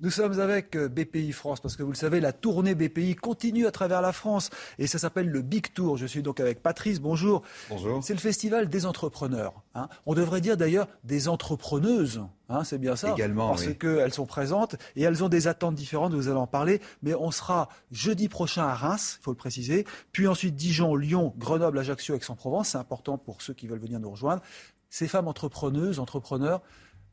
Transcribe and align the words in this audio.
Nous 0.00 0.10
sommes 0.10 0.38
avec 0.38 0.76
euh, 0.76 0.88
BPI 0.88 1.32
France 1.32 1.58
parce 1.60 1.74
que 1.76 1.82
vous 1.82 1.90
le 1.90 1.96
savez, 1.96 2.20
la 2.20 2.32
tournée 2.32 2.74
BPI 2.76 3.16
continue 3.16 3.66
à 3.66 3.72
travers 3.72 4.00
la 4.00 4.12
France 4.12 4.48
et 4.78 4.86
ça 4.86 4.98
s'appelle 4.98 5.28
le 5.28 5.42
Big 5.42 5.72
Tour. 5.72 5.96
Je 5.96 6.06
suis 6.06 6.22
donc 6.22 6.38
avec 6.38 6.62
Patrice. 6.62 7.00
Bonjour. 7.00 7.42
Bonjour. 7.68 8.02
C'est 8.02 8.12
le 8.14 8.20
festival 8.20 8.68
des 8.68 8.86
entrepreneurs. 8.86 9.54
hein. 9.74 9.88
On 10.06 10.14
devrait 10.14 10.40
dire 10.40 10.56
d'ailleurs 10.56 10.86
des 11.02 11.26
entrepreneuses. 11.28 12.20
hein, 12.48 12.62
c'est 12.62 12.78
bien 12.78 12.94
ça. 12.94 13.10
Également, 13.12 13.48
Parce 13.50 13.66
oui. 13.66 13.76
qu'elles 13.76 14.12
sont 14.12 14.26
présentes 14.26 14.76
et 14.94 15.02
elles 15.02 15.24
ont 15.24 15.28
des 15.28 15.48
attentes 15.48 15.74
différentes. 15.74 16.14
Vous 16.14 16.28
allez 16.28 16.38
en 16.38 16.46
parler. 16.46 16.80
Mais 17.02 17.14
on 17.14 17.32
sera 17.32 17.68
jeudi 17.90 18.28
prochain 18.28 18.62
à 18.64 18.74
Reims, 18.74 19.18
il 19.20 19.24
faut 19.24 19.32
le 19.32 19.36
préciser. 19.36 19.84
Puis 20.12 20.28
ensuite 20.28 20.54
Dijon, 20.54 20.94
Lyon, 20.94 21.34
Grenoble, 21.38 21.78
Ajaccio, 21.80 22.14
Aix-en-Provence. 22.14 22.68
C'est 22.70 22.78
important 22.78 23.18
pour 23.18 23.42
ceux 23.42 23.52
qui 23.54 23.66
veulent 23.66 23.80
venir 23.80 23.98
nous 23.98 24.10
rejoindre. 24.10 24.42
Ces 24.90 25.08
femmes 25.08 25.26
entrepreneuses, 25.26 25.98
entrepreneurs, 25.98 26.60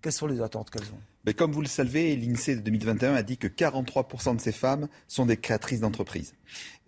quelles 0.02 0.13
sont 0.13 0.27
les 0.27 0.41
attentes 0.41 0.70
qu'elles 0.70 0.84
ont? 0.84 0.99
Mais 1.26 1.34
comme 1.34 1.52
vous 1.52 1.62
le 1.62 1.67
savez, 1.67 2.16
l'INSEE 2.16 2.55
de 2.55 2.62
2021 2.62 3.13
a 3.13 3.23
dit 3.23 3.38
que 3.38 3.48
43% 3.48 4.36
de 4.36 4.42
ces 4.42 4.52
femmes 4.52 4.88
sont 5.08 5.25
des 5.25 5.38
créatrices 5.38 5.81
d'entreprises. 5.81 6.33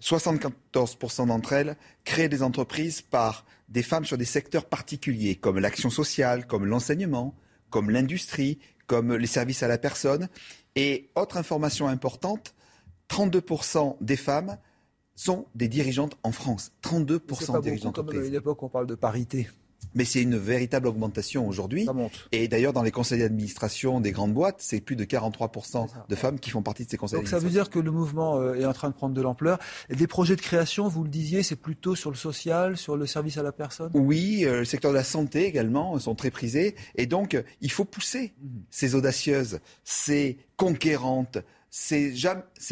74% 0.01 1.27
d'entre 1.27 1.53
elles 1.53 1.75
créent 2.05 2.29
des 2.29 2.41
entreprises 2.41 3.01
par 3.01 3.45
des 3.69 3.83
femmes 3.83 4.05
sur 4.05 4.17
des 4.17 4.25
secteurs 4.25 4.65
particuliers, 4.65 5.35
comme 5.35 5.59
l'action 5.59 5.89
sociale, 5.89 6.47
comme 6.47 6.65
l'enseignement, 6.65 7.35
comme 7.69 7.89
l'industrie, 7.89 8.59
comme 8.87 9.15
les 9.15 9.27
services 9.27 9.63
à 9.63 9.67
la 9.67 9.77
personne. 9.77 10.29
Et 10.75 11.09
autre 11.15 11.37
information 11.37 11.87
importante, 11.87 12.55
32% 13.09 13.97
des 14.01 14.17
femmes 14.17 14.57
sont 15.15 15.45
des 15.55 15.67
dirigeantes 15.67 16.17
en 16.23 16.31
France. 16.31 16.71
32% 16.83 17.37
C'est 17.39 17.51
pas 17.51 17.61
dirigeantes 17.61 17.95
comme 17.95 18.05
à 18.05 18.11
d'entreprise. 18.11 18.29
une 18.29 18.35
époque 18.35 18.63
on 18.63 18.69
parle 18.69 18.87
de 18.87 18.95
parité. 18.95 19.49
Mais 19.93 20.05
c'est 20.05 20.21
une 20.21 20.37
véritable 20.37 20.87
augmentation 20.87 21.47
aujourd'hui. 21.47 21.85
Et 22.31 22.47
d'ailleurs, 22.47 22.71
dans 22.73 22.83
les 22.83 22.91
conseils 22.91 23.19
d'administration 23.19 23.99
des 23.99 24.11
grandes 24.11 24.33
boîtes, 24.33 24.57
c'est 24.59 24.79
plus 24.79 24.95
de 24.95 25.03
43% 25.03 25.61
C'est 25.63 25.71
ça. 25.71 26.05
de 26.07 26.15
femmes 26.15 26.39
qui 26.39 26.49
font 26.49 26.61
partie 26.61 26.85
de 26.85 26.89
ces 26.89 26.97
conseils 26.97 27.19
Donc 27.19 27.27
ça 27.27 27.39
veut 27.39 27.49
dire 27.49 27.69
que 27.69 27.79
le 27.79 27.91
mouvement 27.91 28.37
euh, 28.39 28.53
est 28.55 28.65
en 28.65 28.73
train 28.73 28.89
de 28.89 28.93
prendre 28.93 29.13
de 29.13 29.21
l'ampleur. 29.21 29.59
Des 29.89 30.07
projets 30.07 30.35
de 30.35 30.41
création, 30.41 30.87
vous 30.87 31.03
le 31.03 31.09
disiez, 31.09 31.43
c'est 31.43 31.55
plutôt 31.57 31.95
sur 31.95 32.09
le 32.09 32.15
social, 32.15 32.77
sur 32.77 32.95
le 32.95 33.05
service 33.05 33.37
à 33.37 33.43
la 33.43 33.51
personne? 33.51 33.91
Oui, 33.93 34.43
euh, 34.45 34.59
le 34.59 34.65
secteur 34.65 34.91
de 34.91 34.95
la 34.97 35.03
santé 35.03 35.45
également 35.45 35.97
sont 35.99 36.15
très 36.15 36.31
prisés. 36.31 36.75
Et 36.95 37.05
donc, 37.05 37.33
euh, 37.35 37.43
il 37.59 37.71
faut 37.71 37.85
pousser 37.85 38.33
Mhm. 38.41 38.61
ces 38.69 38.95
audacieuses, 38.95 39.59
ces 39.83 40.37
conquérantes, 40.55 41.39
ces, 41.69 42.13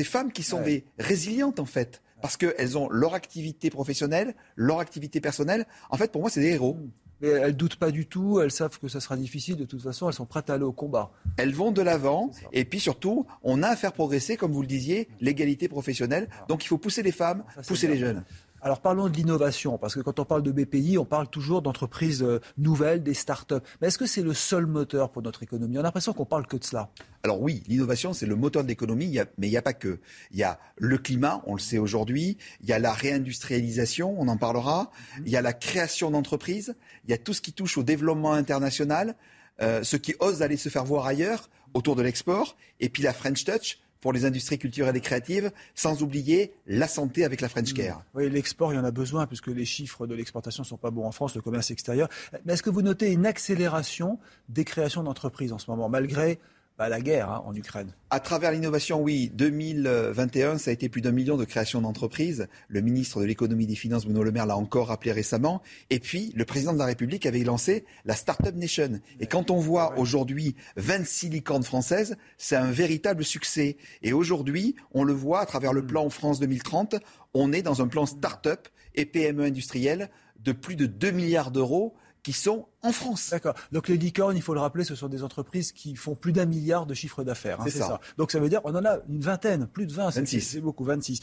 femmes 0.03 0.31
qui 0.31 0.43
sont 0.43 0.57
Ouais. 0.59 0.63
des 0.65 0.83
résilientes 0.99 1.59
en 1.59 1.65
fait. 1.65 2.01
Parce 2.21 2.37
qu'elles 2.37 2.77
ont 2.77 2.89
leur 2.89 3.13
activité 3.13 3.69
professionnelle, 3.69 4.35
leur 4.55 4.79
activité 4.79 5.21
personnelle. 5.21 5.65
En 5.89 5.97
fait, 5.97 6.11
pour 6.11 6.21
moi, 6.21 6.29
c'est 6.29 6.41
des 6.41 6.51
héros. 6.51 6.77
Mais 7.21 7.27
elles 7.27 7.55
doutent 7.55 7.75
pas 7.75 7.91
du 7.91 8.05
tout, 8.05 8.39
elles 8.39 8.51
savent 8.51 8.79
que 8.79 8.87
ça 8.87 9.01
sera 9.01 9.17
difficile, 9.17 9.57
de 9.57 9.65
toute 9.65 9.81
façon, 9.81 10.07
elles 10.07 10.13
sont 10.13 10.25
prêtes 10.25 10.49
à 10.49 10.53
aller 10.53 10.63
au 10.63 10.71
combat. 10.71 11.11
Elles 11.35 11.53
vont 11.53 11.71
de 11.71 11.81
l'avant. 11.81 12.31
Et 12.53 12.63
puis 12.63 12.79
surtout, 12.79 13.25
on 13.43 13.61
a 13.61 13.67
à 13.67 13.75
faire 13.75 13.91
progresser, 13.91 14.37
comme 14.37 14.53
vous 14.53 14.61
le 14.61 14.67
disiez, 14.67 15.09
l'égalité 15.19 15.67
professionnelle. 15.67 16.29
Donc, 16.47 16.63
il 16.63 16.67
faut 16.67 16.77
pousser 16.77 17.03
les 17.03 17.11
femmes, 17.11 17.43
Ça, 17.55 17.61
pousser 17.63 17.87
les 17.87 17.97
jeunes. 17.97 18.23
Alors 18.61 18.81
parlons 18.81 19.07
de 19.07 19.15
l'innovation, 19.15 19.77
parce 19.77 19.95
que 19.95 20.01
quand 20.01 20.19
on 20.19 20.25
parle 20.25 20.43
de 20.43 20.51
BPI, 20.51 20.97
on 20.97 21.05
parle 21.05 21.29
toujours 21.29 21.61
d'entreprises 21.61 22.23
euh, 22.23 22.39
nouvelles, 22.57 23.03
des 23.03 23.13
start-up. 23.13 23.65
Mais 23.81 23.87
est-ce 23.87 23.97
que 23.97 24.05
c'est 24.05 24.21
le 24.21 24.33
seul 24.33 24.65
moteur 24.65 25.11
pour 25.11 25.21
notre 25.21 25.43
économie? 25.43 25.77
On 25.77 25.81
a 25.81 25.83
l'impression 25.83 26.13
qu'on 26.13 26.25
parle 26.25 26.45
que 26.45 26.57
de 26.57 26.63
cela. 26.63 26.89
Alors 27.23 27.41
oui, 27.41 27.63
l'innovation, 27.67 28.13
c'est 28.13 28.25
le 28.25 28.35
moteur 28.35 28.63
de 28.63 28.67
l'économie, 28.67 29.17
mais 29.37 29.47
il 29.47 29.51
n'y 29.51 29.57
a 29.57 29.61
pas 29.61 29.73
que. 29.73 29.99
Il 30.31 30.37
y 30.37 30.43
a 30.43 30.59
le 30.77 30.97
climat, 30.97 31.41
on 31.45 31.53
le 31.53 31.59
sait 31.59 31.77
aujourd'hui, 31.77 32.37
il 32.61 32.69
y 32.69 32.73
a 32.73 32.79
la 32.79 32.93
réindustrialisation, 32.93 34.15
on 34.19 34.27
en 34.27 34.37
parlera, 34.37 34.91
il 35.25 35.31
y 35.31 35.37
a 35.37 35.41
la 35.41 35.53
création 35.53 36.11
d'entreprises, 36.11 36.75
il 37.05 37.11
y 37.11 37.13
a 37.13 37.17
tout 37.17 37.33
ce 37.33 37.41
qui 37.41 37.53
touche 37.53 37.77
au 37.77 37.83
développement 37.83 38.33
international, 38.33 39.15
euh, 39.61 39.83
ceux 39.83 39.97
qui 39.97 40.15
osent 40.19 40.41
aller 40.41 40.57
se 40.57 40.69
faire 40.69 40.85
voir 40.85 41.05
ailleurs, 41.05 41.49
autour 41.73 41.95
de 41.95 42.01
l'export, 42.01 42.57
et 42.79 42.89
puis 42.89 43.03
la 43.03 43.13
French 43.13 43.43
Touch 43.43 43.79
pour 44.01 44.13
les 44.13 44.25
industries 44.25 44.57
culturelles 44.57 44.95
et 44.95 45.01
créatives, 45.01 45.51
sans 45.75 46.01
oublier 46.03 46.53
la 46.67 46.87
santé 46.87 47.25
avec 47.25 47.41
la 47.41 47.49
French 47.49 47.73
Care. 47.73 48.03
Oui, 48.13 48.29
l'export, 48.29 48.73
il 48.73 48.77
y 48.77 48.79
en 48.79 48.85
a 48.85 48.91
besoin, 48.91 49.27
puisque 49.27 49.47
les 49.47 49.65
chiffres 49.65 50.07
de 50.07 50.15
l'exportation 50.15 50.63
sont 50.63 50.77
pas 50.77 50.91
bons 50.91 51.05
en 51.05 51.11
France, 51.11 51.35
le 51.35 51.41
commerce 51.41 51.71
extérieur. 51.71 52.07
Mais 52.45 52.53
est-ce 52.53 52.63
que 52.63 52.69
vous 52.69 52.81
notez 52.81 53.11
une 53.11 53.25
accélération 53.25 54.19
des 54.47 54.63
créations 54.63 55.03
d'entreprises 55.03 55.53
en 55.53 55.57
ce 55.57 55.69
moment, 55.69 55.89
malgré 55.89 56.39
bah, 56.79 56.87
la 56.87 57.01
guerre 57.01 57.29
hein, 57.29 57.43
en 57.45 57.53
Ukraine 57.53 57.91
À 58.09 58.21
travers 58.21 58.53
l'innovation, 58.53 59.01
oui, 59.01 59.29
2021, 59.33 60.57
ça 60.57 60.69
a 60.69 60.73
été 60.73 60.87
plus 60.87 61.01
d'un 61.01 61.11
million 61.11 61.35
de 61.35 61.43
créations 61.43 61.81
d'entreprises. 61.81 62.47
Le 62.69 62.79
ministre 62.79 63.19
de 63.19 63.25
l'économie 63.25 63.65
et 63.65 63.67
des 63.67 63.75
finances, 63.75 64.05
Bruno 64.05 64.23
Le 64.23 64.31
Maire, 64.31 64.45
l'a 64.45 64.55
encore 64.55 64.87
rappelé 64.87 65.11
récemment. 65.11 65.61
Et 65.89 65.99
puis, 65.99 66.31
le 66.37 66.45
président 66.45 66.71
de 66.71 66.79
la 66.79 66.85
République 66.85 67.25
avait 67.25 67.43
lancé 67.43 67.83
la 68.05 68.15
Startup 68.15 68.55
Nation. 68.55 69.01
Et 69.19 69.27
quand 69.27 69.51
on 69.51 69.57
voit 69.57 69.99
aujourd'hui 69.99 70.55
26 70.77 71.27
licornes 71.27 71.63
françaises, 71.63 72.15
c'est 72.37 72.55
un 72.55 72.71
véritable 72.71 73.25
succès. 73.25 73.75
Et 74.01 74.13
aujourd'hui, 74.13 74.77
on 74.93 75.03
le 75.03 75.11
voit 75.11 75.41
à 75.41 75.45
travers 75.45 75.73
le 75.73 75.85
plan 75.85 76.09
France 76.09 76.39
2030, 76.39 76.95
on 77.33 77.51
est 77.51 77.61
dans 77.61 77.81
un 77.81 77.89
plan 77.89 78.05
Startup 78.05 78.69
et 78.95 79.05
PME 79.05 79.43
industriel 79.43 80.09
de 80.39 80.53
plus 80.53 80.77
de 80.77 80.85
2 80.85 81.11
milliards 81.11 81.51
d'euros 81.51 81.93
qui 82.23 82.33
sont 82.33 82.67
en 82.81 82.91
France. 82.91 83.29
D'accord. 83.31 83.55
Donc 83.71 83.87
les 83.87 83.97
licornes, 83.97 84.35
il 84.35 84.41
faut 84.41 84.53
le 84.53 84.59
rappeler, 84.59 84.83
ce 84.83 84.95
sont 84.95 85.07
des 85.07 85.23
entreprises 85.23 85.71
qui 85.71 85.95
font 85.95 86.15
plus 86.15 86.33
d'un 86.33 86.45
milliard 86.45 86.85
de 86.85 86.93
chiffre 86.93 87.23
d'affaires. 87.23 87.61
hein, 87.61 87.65
C'est 87.67 87.77
ça. 87.79 87.99
Donc 88.17 88.31
ça 88.31 88.39
veut 88.39 88.49
dire 88.49 88.61
on 88.65 88.75
en 88.75 88.83
a 88.85 88.99
une 89.07 89.21
vingtaine, 89.21 89.67
plus 89.67 89.85
de 89.85 89.93
20, 89.93 90.11
c'est- 90.11 90.19
26. 90.21 90.41
c'est 90.41 90.61
beaucoup, 90.61 90.83
26. 90.83 91.21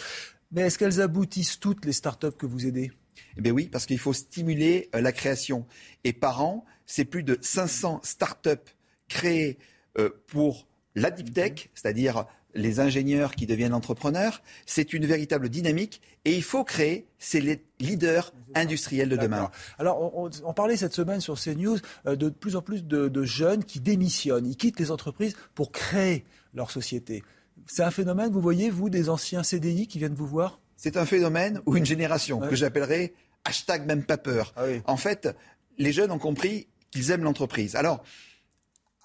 Mais 0.52 0.62
est-ce 0.62 0.78
qu'elles 0.78 1.00
aboutissent 1.00 1.58
toutes 1.60 1.84
les 1.84 1.92
startups 1.92 2.32
que 2.38 2.46
vous 2.46 2.66
aidez? 2.66 2.92
Eh 3.36 3.40
bien 3.40 3.52
oui, 3.52 3.68
parce 3.68 3.84
qu'il 3.86 3.98
faut 3.98 4.12
stimuler 4.12 4.88
euh, 4.94 5.00
la 5.00 5.12
création. 5.12 5.66
Et 6.04 6.12
par 6.12 6.42
an, 6.42 6.64
c'est 6.86 7.04
plus 7.04 7.22
de 7.22 7.38
500 7.40 8.00
start-up 8.04 8.68
créées 9.08 9.58
euh, 9.98 10.10
pour 10.28 10.66
la 10.94 11.10
deep 11.10 11.32
tech, 11.34 11.68
c'est-à-dire 11.74 12.26
les 12.56 12.80
ingénieurs 12.80 13.34
qui 13.34 13.46
deviennent 13.46 13.74
entrepreneurs. 13.74 14.42
C'est 14.66 14.92
une 14.92 15.06
véritable 15.06 15.48
dynamique 15.48 16.00
et 16.24 16.34
il 16.34 16.42
faut 16.42 16.64
créer 16.64 17.06
ces 17.18 17.40
le- 17.40 17.58
leaders 17.78 18.32
industriels 18.54 19.08
de 19.08 19.16
demain. 19.16 19.50
Alors, 19.78 20.00
on, 20.16 20.26
on- 20.26 20.30
on 20.44 20.52
parlait 20.52 20.76
cette 20.76 20.94
semaine 20.94 21.20
sur 21.20 21.38
CNews 21.38 21.78
euh, 22.06 22.16
de 22.16 22.28
plus 22.30 22.56
en 22.56 22.62
plus 22.62 22.84
de, 22.84 23.08
de 23.08 23.22
jeunes 23.24 23.64
qui 23.64 23.80
démissionnent, 23.80 24.46
ils 24.46 24.56
quittent 24.56 24.80
les 24.80 24.90
entreprises 24.90 25.34
pour 25.54 25.70
créer 25.70 26.24
leur 26.54 26.70
société. 26.70 27.22
C'est 27.66 27.82
un 27.82 27.90
phénomène, 27.90 28.30
vous 28.32 28.40
voyez, 28.40 28.70
vous, 28.70 28.90
des 28.90 29.08
anciens 29.08 29.42
CDI 29.42 29.86
qui 29.86 29.98
viennent 29.98 30.14
vous 30.14 30.26
voir? 30.26 30.60
C'est 30.76 30.96
un 30.96 31.06
phénomène 31.06 31.60
ou 31.66 31.76
une 31.76 31.86
génération 31.86 32.38
Ouais. 32.40 32.48
que 32.48 32.56
j'appellerais 32.56 33.14
hashtag 33.44 33.86
même 33.86 34.04
pas 34.04 34.18
peur. 34.18 34.52
Ah 34.56 34.64
oui. 34.66 34.82
En 34.86 34.96
fait, 34.96 35.28
les 35.78 35.92
jeunes 35.92 36.10
ont 36.10 36.18
compris 36.18 36.68
qu'ils 36.90 37.10
aiment 37.10 37.24
l'entreprise. 37.24 37.76
Alors, 37.76 38.02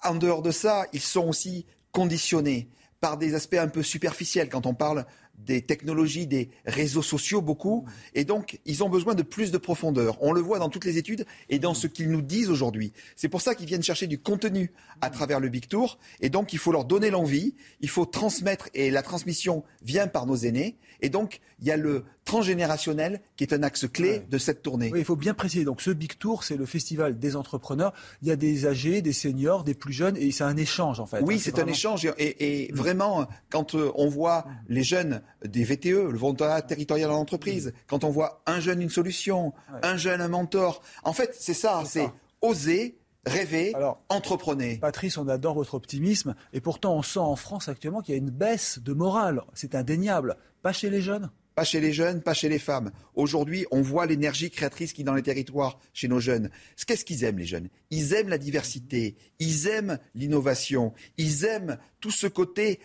en 0.04 0.14
dehors 0.14 0.42
de 0.42 0.50
ça, 0.50 0.84
ils 0.92 1.00
sont 1.00 1.28
aussi 1.28 1.64
conditionnés 1.92 2.68
par 3.02 3.18
des 3.18 3.34
aspects 3.34 3.54
un 3.54 3.66
peu 3.66 3.82
superficiels 3.82 4.48
quand 4.48 4.64
on 4.64 4.74
parle 4.74 5.04
des 5.36 5.60
technologies, 5.60 6.28
des 6.28 6.50
réseaux 6.64 7.02
sociaux 7.02 7.42
beaucoup. 7.42 7.84
Et 8.14 8.24
donc, 8.24 8.60
ils 8.64 8.84
ont 8.84 8.88
besoin 8.88 9.16
de 9.16 9.24
plus 9.24 9.50
de 9.50 9.58
profondeur. 9.58 10.16
On 10.20 10.32
le 10.32 10.40
voit 10.40 10.60
dans 10.60 10.68
toutes 10.68 10.84
les 10.84 10.98
études 10.98 11.26
et 11.48 11.58
dans 11.58 11.74
ce 11.74 11.88
qu'ils 11.88 12.12
nous 12.12 12.22
disent 12.22 12.48
aujourd'hui. 12.48 12.92
C'est 13.16 13.28
pour 13.28 13.40
ça 13.40 13.56
qu'ils 13.56 13.66
viennent 13.66 13.82
chercher 13.82 14.06
du 14.06 14.20
contenu 14.20 14.70
à 15.00 15.10
travers 15.10 15.40
le 15.40 15.48
Big 15.48 15.66
Tour. 15.66 15.98
Et 16.20 16.30
donc, 16.30 16.52
il 16.52 16.60
faut 16.60 16.70
leur 16.70 16.84
donner 16.84 17.10
l'envie. 17.10 17.56
Il 17.80 17.88
faut 17.88 18.06
transmettre 18.06 18.68
et 18.72 18.92
la 18.92 19.02
transmission 19.02 19.64
vient 19.82 20.06
par 20.06 20.26
nos 20.26 20.36
aînés. 20.36 20.78
Et 21.00 21.08
donc, 21.08 21.40
il 21.60 21.66
y 21.66 21.72
a 21.72 21.76
le 21.76 22.04
transgénérationnel 22.32 23.20
qui 23.36 23.44
est 23.44 23.52
un 23.52 23.62
axe 23.62 23.86
clé 23.88 24.02
Ouais. 24.12 24.26
de 24.28 24.38
cette 24.38 24.62
tournée. 24.62 24.90
Oui, 24.92 25.00
il 25.00 25.04
faut 25.04 25.16
bien 25.16 25.34
préciser. 25.34 25.64
Donc, 25.64 25.80
ce 25.80 25.90
Big 25.90 26.18
Tour, 26.18 26.44
c'est 26.44 26.56
le 26.56 26.66
festival 26.66 27.18
des 27.18 27.36
entrepreneurs. 27.36 27.92
Il 28.22 28.28
y 28.28 28.30
a 28.30 28.36
des 28.36 28.66
âgés, 28.66 29.02
des 29.02 29.12
seniors, 29.12 29.64
des 29.64 29.74
plus 29.74 29.92
jeunes, 29.92 30.16
et 30.16 30.30
c'est 30.32 30.44
un 30.44 30.56
échange, 30.56 30.98
en 31.00 31.06
fait. 31.06 31.20
Oui, 31.22 31.36
Hein, 31.36 31.40
c'est 31.42 31.58
un 31.58 31.66
échange. 31.66 32.04
Et, 32.18 32.66
et 32.66 32.72
vraiment, 32.72 33.26
quand 33.50 33.74
euh, 33.74 33.90
on 33.94 34.08
voit 34.08 34.44
les 34.68 34.82
jeunes 34.82 35.22
des 35.44 35.64
VTE, 35.64 36.10
le 36.10 36.18
volontariat 36.18 36.62
territorial 36.62 37.10
en 37.10 37.18
entreprise, 37.18 37.72
quand 37.86 38.04
on 38.04 38.10
voit 38.10 38.42
un 38.46 38.60
jeune 38.60 38.80
une 38.82 38.90
solution, 38.90 39.52
Ouais. 39.72 39.80
un 39.82 39.96
jeune 39.96 40.20
un 40.20 40.28
mentor, 40.28 40.82
en 41.04 41.12
fait, 41.12 41.34
c'est 41.38 41.54
ça, 41.54 41.82
C'est 41.86 42.08
oser, 42.40 42.98
rêver, 43.26 43.72
Alors, 43.74 44.02
entreprenez. 44.08 44.76
Patrice, 44.78 45.16
on 45.18 45.28
adore 45.28 45.54
votre 45.54 45.74
optimisme, 45.74 46.34
et 46.52 46.60
pourtant, 46.60 46.96
on 46.96 47.02
sent 47.02 47.18
en 47.20 47.36
France 47.36 47.68
actuellement 47.68 48.00
qu'il 48.00 48.14
y 48.14 48.16
a 48.16 48.18
une 48.18 48.30
baisse 48.30 48.78
de 48.80 48.92
morale. 48.92 49.42
C'est 49.54 49.74
indéniable. 49.74 50.36
Pas 50.62 50.72
chez 50.72 50.90
les 50.90 51.00
jeunes? 51.02 51.30
Pas 51.54 51.64
chez 51.64 51.80
les 51.80 51.92
jeunes, 51.92 52.22
pas 52.22 52.34
chez 52.34 52.48
les 52.48 52.58
femmes. 52.58 52.92
Aujourd'hui, 53.14 53.66
on 53.70 53.82
voit 53.82 54.06
l'énergie 54.06 54.50
créatrice 54.50 54.92
qui 54.92 55.02
est 55.02 55.04
dans 55.04 55.14
les 55.14 55.22
territoires 55.22 55.78
chez 55.92 56.08
nos 56.08 56.20
jeunes. 56.20 56.50
Qu'est-ce 56.86 57.04
qu'ils 57.04 57.24
aiment, 57.24 57.38
les 57.38 57.46
jeunes? 57.46 57.68
Ils 57.90 58.14
aiment 58.14 58.28
la 58.28 58.38
diversité, 58.38 59.16
ils 59.38 59.66
aiment 59.66 59.98
l'innovation, 60.14 60.92
ils 61.18 61.44
aiment 61.44 61.78
tout 62.00 62.10
ce 62.10 62.26
côté 62.26 62.80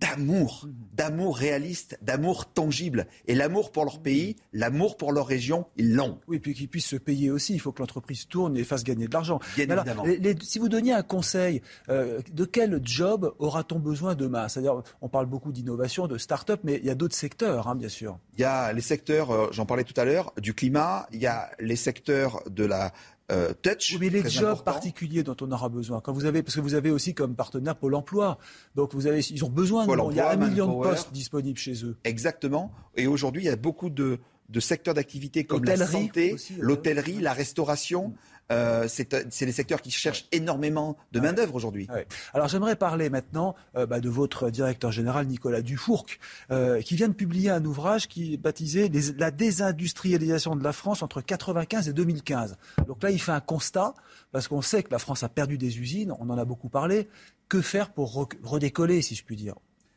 d'amour, 0.00 0.66
d'amour 0.94 1.36
réaliste, 1.36 1.98
d'amour 2.02 2.46
tangible. 2.46 3.06
Et 3.26 3.34
l'amour 3.34 3.72
pour 3.72 3.84
leur 3.84 4.00
pays, 4.00 4.36
l'amour 4.52 4.96
pour 4.96 5.12
leur 5.12 5.26
région, 5.26 5.66
ils 5.76 5.94
l'ont. 5.94 6.18
Oui, 6.28 6.38
puis 6.38 6.54
qu'ils 6.54 6.68
puissent 6.68 6.86
se 6.86 6.96
payer 6.96 7.30
aussi. 7.30 7.54
Il 7.54 7.60
faut 7.60 7.72
que 7.72 7.80
l'entreprise 7.80 8.26
tourne 8.28 8.56
et 8.56 8.64
fasse 8.64 8.84
gagner 8.84 9.08
de 9.08 9.12
l'argent. 9.12 9.40
Si 10.42 10.58
vous 10.58 10.68
donniez 10.68 10.92
un 10.92 11.02
conseil, 11.02 11.62
euh, 11.88 12.20
de 12.32 12.44
quel 12.44 12.80
job 12.82 13.34
aura-t-on 13.38 13.78
besoin 13.78 14.14
demain? 14.14 14.48
C'est-à-dire, 14.48 14.82
on 15.00 15.08
parle 15.08 15.26
beaucoup 15.26 15.52
d'innovation, 15.52 16.06
de 16.06 16.18
start-up, 16.18 16.60
mais 16.64 16.76
il 16.76 16.86
y 16.86 16.90
a 16.90 16.94
d'autres 16.94 17.16
secteurs, 17.16 17.68
hein, 17.68 17.74
bien 17.74 17.88
sûr. 17.88 18.18
Il 18.36 18.42
y 18.42 18.44
a 18.44 18.72
les 18.72 18.80
secteurs, 18.80 19.30
euh, 19.30 19.48
j'en 19.52 19.66
parlais 19.66 19.84
tout 19.84 19.98
à 19.98 20.04
l'heure, 20.04 20.32
du 20.38 20.54
climat, 20.54 21.06
il 21.12 21.20
y 21.20 21.26
a 21.26 21.50
les 21.58 21.76
secteurs 21.76 22.42
de 22.48 22.64
la 22.64 22.92
euh, 23.32 23.52
touch. 23.62 23.96
mais 23.98 24.08
les 24.08 24.28
jobs 24.28 24.62
particuliers 24.62 25.22
dont 25.22 25.36
on 25.40 25.50
aura 25.50 25.68
besoin, 25.68 26.00
quand 26.00 26.12
vous 26.12 26.26
avez, 26.26 26.42
parce 26.42 26.56
que 26.56 26.60
vous 26.60 26.74
avez 26.74 26.90
aussi 26.90 27.14
comme 27.14 27.34
partenaire 27.34 27.76
Pôle 27.76 27.94
Emploi, 27.94 28.38
donc 28.74 28.94
vous 28.94 29.06
avez, 29.06 29.20
ils 29.20 29.44
ont 29.44 29.50
besoin. 29.50 29.86
De, 29.86 29.92
il 30.10 30.16
y 30.16 30.20
a 30.20 30.30
un 30.30 30.36
million 30.36 30.78
de 30.78 30.82
postes 30.82 31.12
disponibles 31.12 31.58
chez 31.58 31.84
eux. 31.84 31.96
Exactement. 32.04 32.72
Et 32.94 33.06
aujourd'hui, 33.06 33.42
il 33.42 33.46
y 33.46 33.50
a 33.50 33.56
beaucoup 33.56 33.90
de, 33.90 34.20
de 34.48 34.60
secteurs 34.60 34.94
d'activité 34.94 35.44
comme 35.44 35.64
la 35.64 35.76
santé, 35.76 36.36
l'hôtellerie, 36.58 37.20
la 37.20 37.32
restauration. 37.32 38.14
Euh, 38.52 38.86
c'est 38.88 39.44
des 39.44 39.52
secteurs 39.52 39.82
qui 39.82 39.90
cherchent 39.90 40.26
énormément 40.30 40.96
de 41.12 41.18
main-d'œuvre 41.18 41.54
aujourd'hui. 41.54 41.88
Alors 42.32 42.46
j'aimerais 42.48 42.76
parler 42.76 43.10
maintenant 43.10 43.56
euh, 43.76 43.86
bah, 43.86 44.00
de 44.00 44.08
votre 44.08 44.50
directeur 44.50 44.92
général 44.92 45.26
Nicolas 45.26 45.62
Dufourc, 45.62 46.06
euh, 46.52 46.80
qui 46.80 46.94
vient 46.94 47.08
de 47.08 47.14
publier 47.14 47.50
un 47.50 47.64
ouvrage 47.64 48.06
qui 48.06 48.34
est 48.34 48.36
baptisé 48.36 48.90
La 49.18 49.32
désindustrialisation 49.32 50.54
de 50.54 50.62
la 50.62 50.72
France 50.72 51.02
entre 51.02 51.18
1995 51.18 51.88
et 51.88 51.92
2015. 51.92 52.56
Donc 52.86 53.02
là, 53.02 53.10
il 53.10 53.20
fait 53.20 53.32
un 53.32 53.40
constat, 53.40 53.94
parce 54.30 54.46
qu'on 54.46 54.62
sait 54.62 54.82
que 54.82 54.92
la 54.92 54.98
France 54.98 55.22
a 55.24 55.28
perdu 55.28 55.58
des 55.58 55.78
usines, 55.80 56.12
on 56.20 56.30
en 56.30 56.38
a 56.38 56.44
beaucoup 56.44 56.68
parlé. 56.68 57.08
Que 57.48 57.60
faire 57.60 57.90
pour 57.90 58.28
redécoller, 58.42 59.02
si 59.02 59.14
je 59.14 59.24
puis 59.24 59.36
dire? 59.36 59.54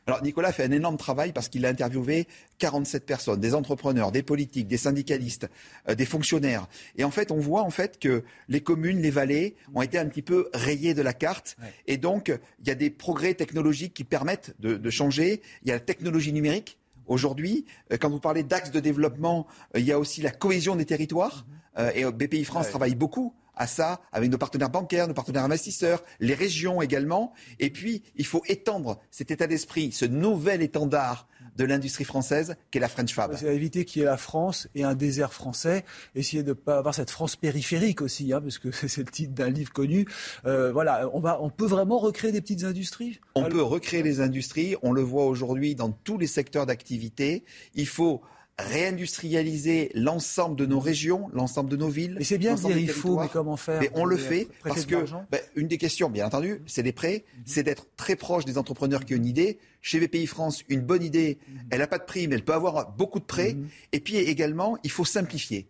Alors 0.09 0.23
Nicolas 0.23 0.51
fait 0.51 0.63
un 0.63 0.71
énorme 0.71 0.97
travail 0.97 1.33
parce 1.33 1.49
qu'il 1.49 1.67
a 1.67 1.69
interviewé 1.69 2.27
47 2.57 3.05
personnes, 3.05 3.39
des 3.39 3.53
entrepreneurs, 3.53 4.11
des 4.11 4.23
politiques, 4.23 4.67
des 4.67 4.77
syndicalistes, 4.77 5.47
euh, 5.87 5.93
des 5.93 6.05
fonctionnaires. 6.05 6.67
Et 6.97 7.03
en 7.03 7.11
fait, 7.11 7.31
on 7.31 7.37
voit 7.37 7.61
en 7.61 7.69
fait 7.69 7.99
que 7.99 8.23
les 8.47 8.61
communes, 8.61 9.03
les 9.03 9.11
vallées 9.11 9.55
ont 9.75 9.83
été 9.83 9.99
un 9.99 10.07
petit 10.07 10.23
peu 10.23 10.49
rayées 10.55 10.95
de 10.95 11.03
la 11.03 11.13
carte. 11.13 11.57
Et 11.85 11.97
donc, 11.97 12.35
il 12.61 12.67
y 12.67 12.71
a 12.71 12.75
des 12.75 12.89
progrès 12.89 13.35
technologiques 13.35 13.93
qui 13.93 14.03
permettent 14.03 14.55
de, 14.59 14.89
changer. 14.89 15.43
Il 15.61 15.67
y 15.67 15.71
a 15.71 15.75
la 15.75 15.79
technologie 15.79 16.33
numérique. 16.33 16.79
Aujourd'hui, 17.05 17.65
euh, 17.91 17.97
quand 18.01 18.09
vous 18.09 18.19
parlez 18.19 18.41
d'axes 18.41 18.71
de 18.71 18.79
développement, 18.79 19.45
euh, 19.75 19.79
il 19.79 19.85
y 19.85 19.91
a 19.91 19.99
aussi 19.99 20.23
la 20.23 20.31
cohésion 20.31 20.75
des 20.75 20.85
territoires. 20.85 21.45
Mm-hmm. 21.45 21.58
Et 21.95 22.03
BPI 22.11 22.43
France 22.43 22.69
travaille 22.69 22.95
beaucoup 22.95 23.33
à 23.59 23.67
ça 23.67 23.99
avec 24.11 24.31
nos 24.31 24.37
partenaires 24.37 24.69
bancaires, 24.69 25.07
nos 25.07 25.13
partenaires 25.13 25.43
investisseurs, 25.43 26.03
les 26.19 26.33
régions 26.33 26.81
également. 26.81 27.33
Et 27.59 27.69
puis, 27.69 28.03
il 28.15 28.25
faut 28.25 28.41
étendre 28.47 28.99
cet 29.11 29.29
état 29.29 29.45
d'esprit, 29.45 29.91
ce 29.91 30.05
nouvel 30.05 30.61
étendard 30.61 31.27
de 31.57 31.65
l'industrie 31.65 32.05
française 32.05 32.55
qu'est 32.71 32.79
la 32.79 32.87
French 32.87 33.13
Fab. 33.13 33.35
C'est 33.35 33.53
éviter 33.53 33.83
qu'il 33.83 34.01
y 34.01 34.03
ait 34.03 34.07
la 34.07 34.15
France 34.15 34.69
et 34.75 34.85
un 34.85 34.95
désert 34.95 35.33
français, 35.33 35.83
essayer 36.15 36.41
de 36.41 36.49
ne 36.49 36.53
pas 36.53 36.77
avoir 36.77 36.95
cette 36.95 37.09
France 37.09 37.35
périphérique 37.35 38.01
aussi, 38.01 38.31
hein, 38.31 38.39
parce 38.39 38.59
que 38.59 38.71
c'est 38.87 38.97
le 38.97 39.11
titre 39.11 39.33
d'un 39.33 39.49
livre 39.49 39.73
connu. 39.73 40.07
Euh, 40.45 40.71
voilà, 40.71 41.09
on, 41.13 41.19
va, 41.19 41.41
on 41.41 41.49
peut 41.49 41.65
vraiment 41.65 41.99
recréer 41.99 42.31
des 42.31 42.39
petites 42.39 42.63
industries? 42.63 43.19
On 43.35 43.43
peut 43.43 43.61
recréer 43.61 44.03
les 44.03 44.21
industries, 44.21 44.77
on 44.83 44.93
le 44.93 45.01
voit 45.01 45.25
aujourd'hui 45.25 45.75
dans 45.75 45.91
tous 45.91 46.17
les 46.17 46.27
secteurs 46.27 46.65
d'activité. 46.65 47.43
Il 47.75 47.87
faut 47.87 48.21
réindustrialiser 48.61 49.91
l'ensemble 49.93 50.55
de 50.55 50.65
nos 50.65 50.79
régions, 50.79 51.29
l'ensemble 51.33 51.69
de 51.69 51.77
nos 51.77 51.89
villes. 51.89 52.15
Mais 52.17 52.23
c'est 52.23 52.37
bien 52.37 52.55
de 52.55 52.59
dire 52.59 52.77
il 52.77 52.89
faut, 52.89 53.19
mais 53.19 53.27
comment 53.31 53.57
faire 53.57 53.79
Mais 53.79 53.89
on 53.93 54.05
le 54.05 54.17
fait 54.17 54.47
parce 54.63 54.85
que 54.85 54.95
ben, 55.31 55.41
une 55.55 55.67
des 55.67 55.77
questions, 55.77 56.09
bien 56.09 56.25
entendu, 56.25 56.61
c'est 56.65 56.83
des 56.83 56.91
prêts, 56.91 57.25
mhm. 57.35 57.43
c'est 57.45 57.63
d'être 57.63 57.87
très 57.95 58.15
proche 58.15 58.45
des 58.45 58.57
entrepreneurs 58.57 59.05
qui 59.05 59.13
ont 59.13 59.17
une 59.17 59.25
idée. 59.25 59.59
Chez 59.81 60.05
BPI 60.05 60.27
France, 60.27 60.63
une 60.67 60.81
bonne 60.81 61.03
idée, 61.03 61.37
mhm. 61.47 61.59
elle 61.71 61.79
n'a 61.79 61.87
pas 61.87 61.99
de 61.99 62.03
prix, 62.03 62.27
mais 62.27 62.35
elle 62.35 62.43
peut 62.43 62.53
avoir 62.53 62.91
beaucoup 62.91 63.19
de 63.19 63.25
prêts. 63.25 63.53
Mhm. 63.53 63.67
Et 63.93 63.99
puis 63.99 64.17
également, 64.17 64.77
il 64.83 64.91
faut 64.91 65.05
simplifier. 65.05 65.67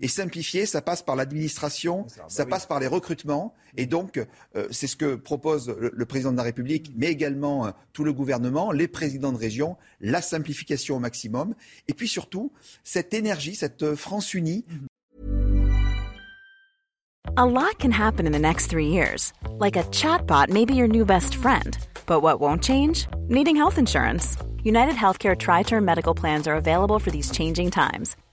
Et 0.00 0.08
simplifier, 0.08 0.66
ça 0.66 0.80
passe 0.80 1.02
par 1.02 1.16
l'administration, 1.16 2.06
ça, 2.28 2.44
bah 2.44 2.50
passe 2.50 2.66
par 2.66 2.80
les 2.80 2.86
recrutements. 2.86 3.54
Et 3.76 3.86
donc, 3.86 4.18
euh, 4.56 4.68
c'est 4.70 4.86
ce 4.86 4.96
que 4.96 5.14
propose 5.16 5.68
le, 5.68 6.06
président 6.06 6.32
de 6.32 6.36
la 6.36 6.42
République, 6.42 6.92
mais 6.96 7.08
également 7.08 7.66
euh, 7.66 7.70
tout 7.92 8.04
le 8.04 8.12
gouvernement, 8.12 8.72
les 8.72 8.88
présidents 8.88 9.32
de 9.32 9.38
région, 9.38 9.76
la 10.00 10.22
simplification 10.22 10.96
au 10.96 10.98
maximum. 10.98 11.54
Et 11.88 11.94
puis 11.94 12.08
surtout, 12.08 12.52
cette 12.84 13.12
énergie, 13.12 13.54
cette 13.54 13.82
euh, 13.82 13.96
France 13.96 14.34
unie. 14.34 14.64
A 17.36 17.46
lot 17.46 17.78
can 17.78 17.92
happen 17.92 18.26
in 18.26 18.32
the 18.32 18.38
next 18.38 18.66
three 18.68 18.88
years. 18.88 19.32
Like 19.58 19.76
a 19.76 19.84
chatbot 19.84 20.50
may 20.50 20.64
be 20.66 20.74
your 20.74 20.88
new 20.88 21.04
best 21.04 21.34
friend. 21.34 21.78
But 22.06 22.20
what 22.22 22.40
won't 22.40 22.62
change? 22.62 23.06
Needing 23.28 23.56
health 23.56 23.78
insurance. 23.78 24.36
United 24.64 24.94
Healthcare 24.94 25.36
Tri 25.36 25.62
Term 25.62 25.84
Medical 25.84 26.14
Plans 26.14 26.46
are 26.46 26.56
available 26.56 26.98
for 26.98 27.10
these 27.10 27.30
changing 27.30 27.70
times. 27.70 28.16